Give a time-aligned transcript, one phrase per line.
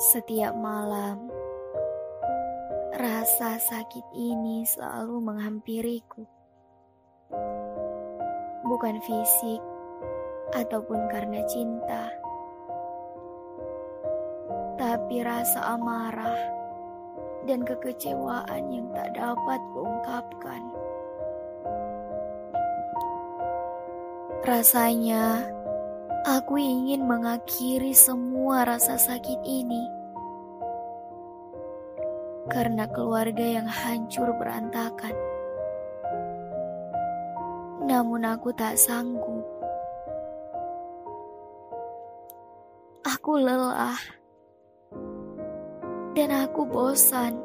[0.00, 1.28] Setiap malam,
[2.96, 6.24] rasa sakit ini selalu menghampiriku.
[8.64, 9.60] Bukan fisik
[10.56, 12.08] ataupun karena cinta,
[14.80, 16.48] tapi rasa amarah
[17.44, 20.64] dan kekecewaan yang tak dapat kuungkapkan.
[24.48, 25.44] Rasanya
[26.24, 29.84] aku ingin mengakhiri semua rasa sakit ini
[32.50, 35.14] karena keluarga yang hancur berantakan.
[37.86, 39.46] Namun aku tak sanggup.
[43.06, 43.98] Aku lelah
[46.12, 47.38] dan aku bosan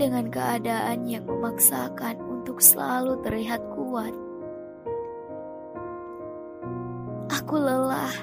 [0.00, 4.29] dengan keadaan yang memaksakan untuk selalu terlihat kuat.
[7.50, 8.14] Aku lelah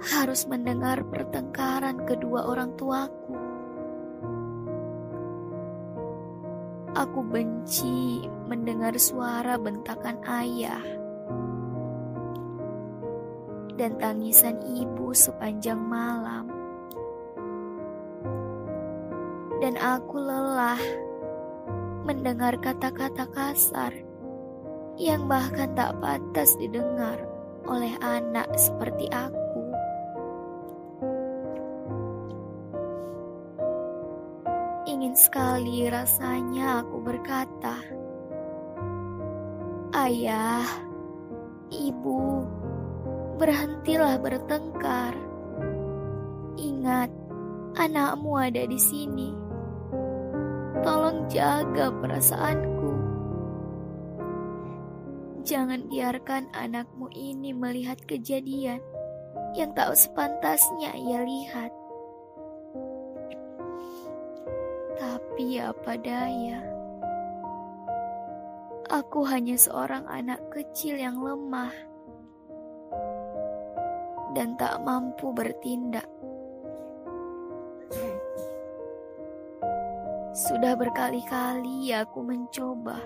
[0.00, 3.36] harus mendengar pertengkaran kedua orang tuaku.
[6.96, 10.80] Aku benci mendengar suara bentakan ayah
[13.76, 16.48] dan tangisan ibu sepanjang malam.
[19.60, 20.80] Dan aku lelah
[22.08, 23.92] mendengar kata-kata kasar
[24.96, 27.29] yang bahkan tak pantas didengar
[27.68, 29.62] oleh anak seperti aku.
[34.88, 37.76] Ingin sekali rasanya aku berkata,
[39.94, 40.66] "Ayah,
[41.70, 42.44] ibu,
[43.36, 45.14] berhentilah bertengkar.
[46.58, 47.12] Ingat,
[47.78, 49.30] anakmu ada di sini.
[50.80, 52.79] Tolong jaga perasaanku."
[55.40, 58.84] Jangan biarkan anakmu ini melihat kejadian
[59.56, 61.72] yang tak sepantasnya ia lihat.
[65.00, 66.60] Tapi apa daya,
[68.92, 71.72] aku hanya seorang anak kecil yang lemah
[74.36, 76.06] dan tak mampu bertindak.
[80.36, 83.00] Sudah berkali-kali aku mencoba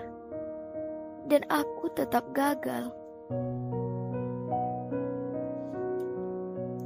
[1.25, 2.93] dan aku tetap gagal.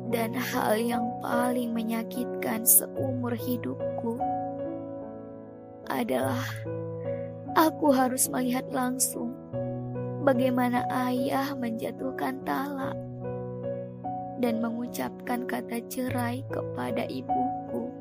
[0.10, 4.18] Dan hal yang paling menyakitkan seumur hidupku
[5.86, 6.42] adalah
[7.54, 9.38] aku harus melihat langsung
[10.26, 12.98] bagaimana ayah menjatuhkan talak
[14.40, 17.92] dan mengucapkan kata cerai kepada ibuku.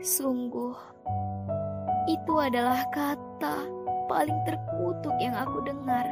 [0.00, 0.74] Sungguh,
[2.30, 3.66] itu adalah kata
[4.06, 6.06] paling terkutuk yang aku dengar.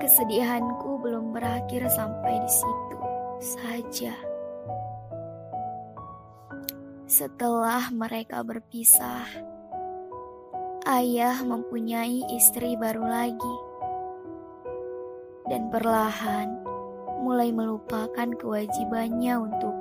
[0.00, 2.98] Kesedihanku belum berakhir sampai di situ
[3.44, 4.16] saja.
[7.04, 9.28] Setelah mereka berpisah,
[10.88, 13.56] ayah mempunyai istri baru lagi,
[15.52, 16.64] dan perlahan
[17.20, 19.73] mulai melupakan kewajibannya untukku.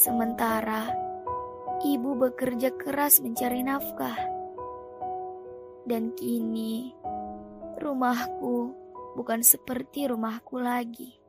[0.00, 0.88] Sementara
[1.84, 4.16] ibu bekerja keras mencari nafkah,
[5.84, 6.96] dan kini
[7.76, 8.72] rumahku
[9.12, 11.20] bukan seperti rumahku lagi.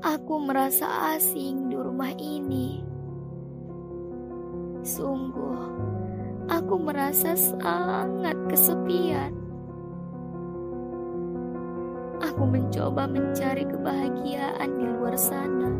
[0.00, 2.80] Aku merasa asing di rumah ini.
[4.80, 5.60] Sungguh,
[6.48, 9.41] aku merasa sangat kesepian.
[12.42, 15.70] Aku mencoba mencari kebahagiaan di luar sana.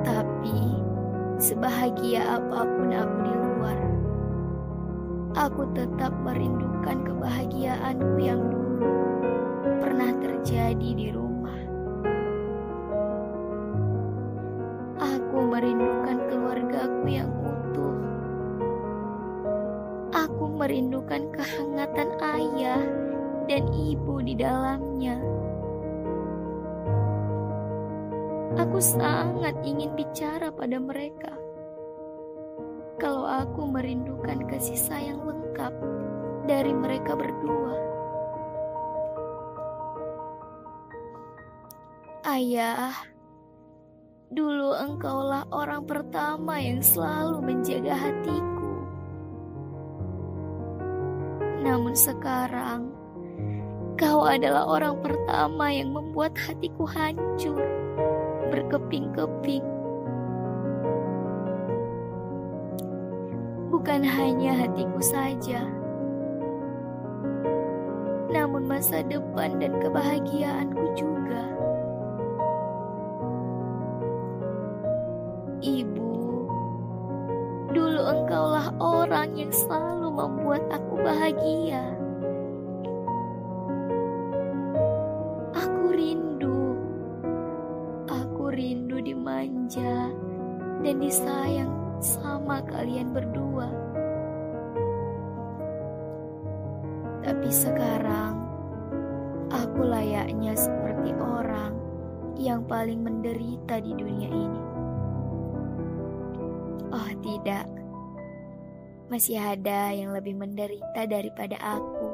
[0.00, 0.80] Tapi,
[1.36, 3.78] sebahagia apa pun aku di luar,
[5.36, 8.96] aku tetap merindukan kebahagiaanku yang dulu
[9.84, 11.60] pernah terjadi di rumah.
[15.04, 17.96] Aku merindukan keluargaku yang utuh.
[20.16, 22.80] Aku merindukan kehangatan ayah
[23.52, 25.20] dan ibu di dalamnya.
[28.56, 31.36] Aku sangat ingin bicara pada mereka.
[32.96, 35.68] Kalau aku merindukan kasih sayang lengkap
[36.48, 37.76] dari mereka berdua.
[42.24, 42.96] Ayah,
[44.32, 48.72] dulu engkaulah orang pertama yang selalu menjaga hatiku.
[51.60, 53.01] Namun sekarang,
[54.02, 57.62] Kau adalah orang pertama yang membuat hatiku hancur,
[58.50, 59.62] berkeping-keping.
[63.82, 65.66] bukan hanya hatiku saja,
[68.30, 71.42] namun masa depan dan kebahagiaanku juga.
[75.66, 76.14] Ibu,
[77.74, 81.82] dulu engkaulah orang yang selalu membuat aku bahagia.
[91.02, 93.66] Dan disayang sama kalian berdua.
[97.26, 98.38] Tapi sekarang
[99.50, 101.74] aku layaknya seperti orang
[102.38, 104.62] yang paling menderita di dunia ini.
[106.94, 107.66] Oh, tidak,
[109.10, 112.08] masih ada yang lebih menderita daripada aku.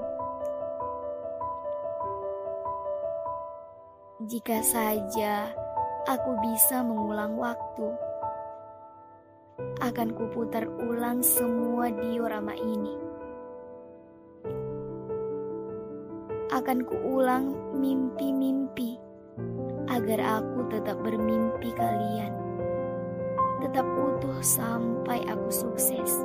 [4.32, 5.52] Jika saja
[6.08, 8.07] aku bisa mengulang waktu,
[9.78, 13.08] akan kuputar ulang semua diorama ini.
[16.58, 18.98] akan kuulang mimpi-mimpi
[19.86, 22.34] agar aku tetap bermimpi kalian.
[23.62, 26.24] Tetap utuh sampai aku sukses.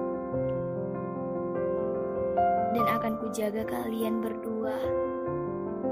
[2.73, 4.73] Dan akan kujaga kalian berdua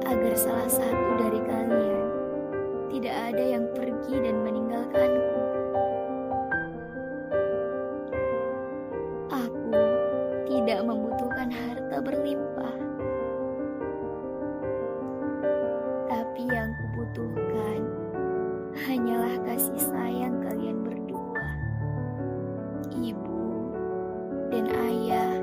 [0.09, 2.03] agar salah satu dari kalian
[2.89, 5.31] tidak ada yang pergi dan meninggalkanku.
[22.91, 23.43] Ibu
[24.51, 25.33] dan ayah.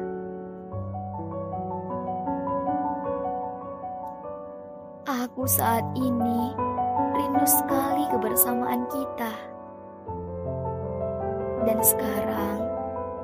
[5.08, 6.52] Aku saat ini
[7.16, 9.32] rindu sekali kebersamaan kita.
[11.64, 12.60] Dan sekarang,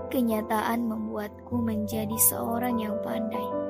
[0.08, 3.64] kenyataan membuatku menjadi seorang yang pandai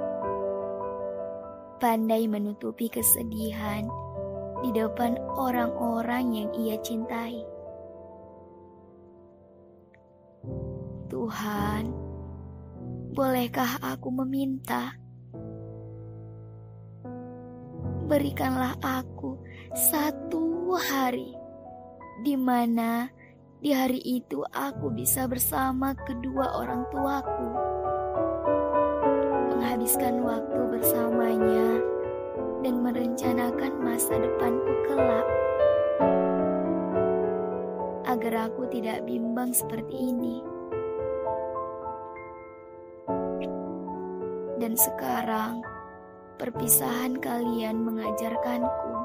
[1.85, 3.85] pandai menutupi kesedihan
[4.65, 7.45] di depan orang-orang yang ia cintai.
[11.09, 11.85] Tuhan,
[13.13, 14.97] bolehkah aku meminta?
[18.05, 19.41] Berikanlah aku
[19.73, 21.33] satu hari
[22.21, 23.09] di mana
[23.65, 27.49] di hari itu aku bisa bersama kedua orang tuaku
[29.49, 31.81] menghabiskan waktu bersamanya
[32.61, 35.29] dan merencanakan masa depanku kelak.
[38.05, 40.54] Agar aku tidak bimbang seperti ini.
[44.65, 45.61] Dan sekarang,
[46.41, 48.97] perpisahan kalian mengajarkanku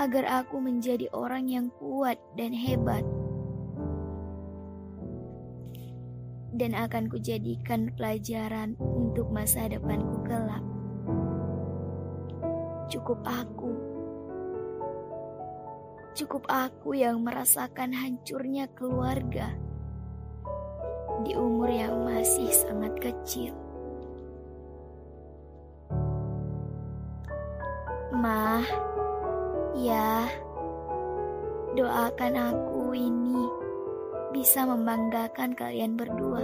[0.00, 3.04] agar aku menjadi orang yang kuat dan hebat
[6.56, 10.64] dan akan kujadikan pelajaran untuk masa depanku kelak.
[12.88, 13.72] Cukup aku.
[16.16, 19.52] Cukup aku yang merasakan hancurnya keluarga
[21.20, 23.67] di umur yang masih sangat kecil.
[28.18, 28.66] Mah,
[29.78, 30.26] ya,
[31.78, 33.46] doakan aku ini
[34.34, 36.42] bisa membanggakan kalian berdua.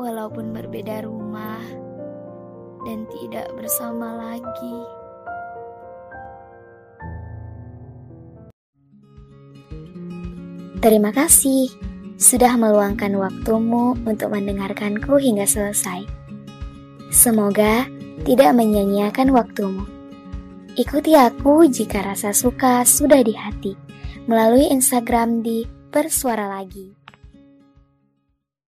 [0.00, 1.60] Walaupun berbeda rumah
[2.88, 4.78] dan tidak bersama lagi.
[10.80, 11.68] Terima kasih
[12.16, 16.08] sudah meluangkan waktumu untuk mendengarkanku hingga selesai.
[17.12, 19.84] Semoga tidak menyia-nyiakan waktumu.
[20.74, 23.74] Ikuti aku jika rasa suka sudah di hati
[24.26, 26.97] melalui Instagram di Bersuara Lagi.